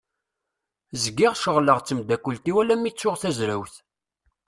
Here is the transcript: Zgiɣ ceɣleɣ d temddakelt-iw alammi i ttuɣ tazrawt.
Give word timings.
Zgiɣ 1.03 1.33
ceɣleɣ 1.41 1.77
d 1.79 1.85
temddakelt-iw 1.87 2.57
alammi 2.61 2.87
i 2.89 2.91
ttuɣ 2.93 3.15
tazrawt. 3.21 3.75